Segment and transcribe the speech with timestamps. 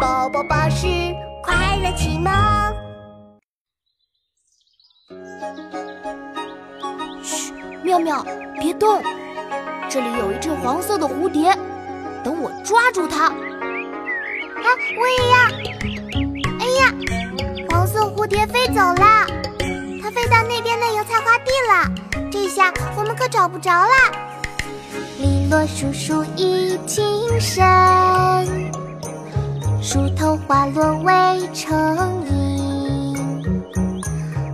[0.00, 0.86] 宝宝巴士
[1.42, 2.32] 快乐启蒙。
[7.20, 8.24] 嘘，妙妙，
[8.60, 9.02] 别动！
[9.88, 11.52] 这里有一只黄色的蝴蝶，
[12.22, 13.24] 等我抓住它。
[13.24, 13.34] 啊，
[15.00, 15.36] 我也要！
[16.60, 16.94] 哎呀，
[17.70, 19.26] 黄色蝴蝶飞走了，
[20.00, 22.30] 它飞到那边的油菜花地了。
[22.30, 23.90] 这下我们可找不着了。
[25.18, 27.64] 篱落疏疏已经深，
[29.90, 31.12] 树头花落未
[31.54, 31.74] 成
[32.26, 33.16] 阴。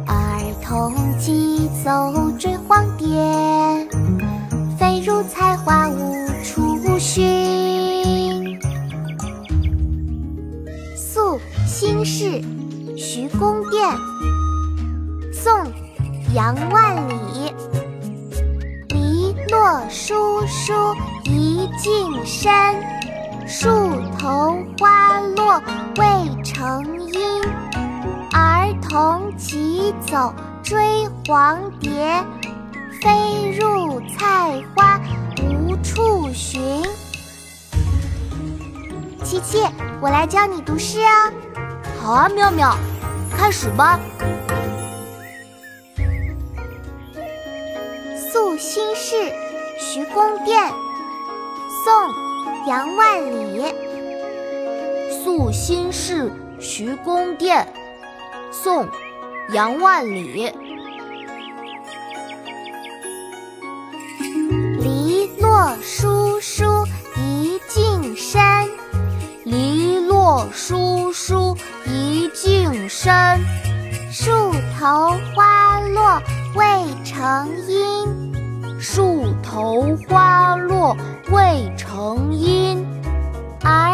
[0.06, 1.90] 儿童急走
[2.38, 3.08] 追黄蝶，
[4.78, 8.56] 飞入菜花无处寻。
[10.94, 12.40] 宿新市，
[12.96, 13.90] 徐公店。
[15.32, 15.52] 宋·
[16.32, 17.52] 杨万里。
[18.90, 20.72] 篱落疏疏
[21.24, 22.52] 一径深，
[23.48, 23.66] 树
[24.16, 25.03] 头花
[25.96, 27.42] 未成阴。
[28.32, 32.24] 儿童急走追黄蝶，
[33.00, 35.00] 飞入菜花
[35.38, 36.82] 无处寻。
[39.22, 39.64] 琪琪，
[40.00, 41.32] 我来教你读诗哦。
[42.00, 42.76] 好啊，妙妙，
[43.36, 43.98] 开始吧。
[48.32, 49.32] 宿新市，
[49.78, 50.72] 徐公店。
[51.84, 51.92] 宋·
[52.68, 53.83] 杨万里。
[55.24, 56.30] 宿新市，
[56.60, 57.66] 徐公店。
[58.52, 58.84] 宋·
[59.54, 60.52] 杨万里。
[64.78, 68.68] 篱落疏疏一径深，
[69.44, 71.56] 篱落疏疏
[71.86, 73.40] 一径深，
[74.12, 74.30] 树
[74.78, 76.20] 头花落
[76.54, 76.64] 未
[77.02, 78.78] 成阴。
[78.78, 80.94] 树头花落
[81.30, 82.86] 未成阴。
[83.62, 83.93] 儿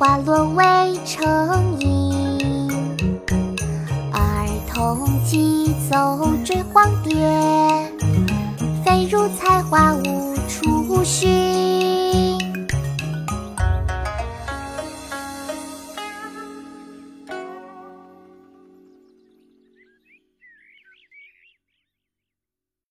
[0.00, 2.70] 花落未成阴。
[4.10, 7.12] 儿童急走追黄蝶，
[8.82, 10.29] 飞入菜花无。